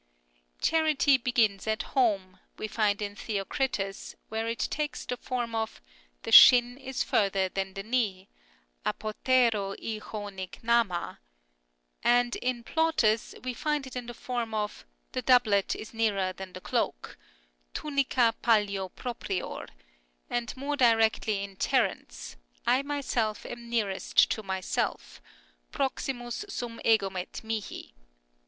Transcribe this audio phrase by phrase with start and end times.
[0.63, 5.79] "Charity begins at home" we find in Theocritus, where it takes the form of"
[6.23, 8.27] The shin is further than the knee"
[8.83, 9.75] (axwrepw rj yow POPULAR PROVERBS
[10.09, 11.19] 265 Kvdfj.a);
[12.03, 16.53] and in Plautus we find it in the form of" The doublet is nearer than
[16.53, 17.15] the cloak
[17.75, 19.67] "("Tunica pallio proprior"),
[20.31, 25.21] and more directly in Terence," I myself am nearest to myself
[25.71, 27.93] "("Proximus sum egomet mihi